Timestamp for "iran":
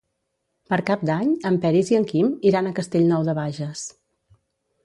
2.53-2.71